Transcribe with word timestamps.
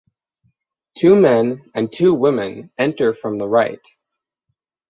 Two 0.97 1.15
men 1.15 1.69
and 1.75 1.91
two 1.93 2.15
women 2.15 2.71
enter 2.75 3.13
from 3.13 3.37
the 3.37 3.47
right. 3.47 3.85